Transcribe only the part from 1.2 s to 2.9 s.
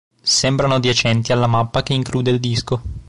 alla mappa che include il disco.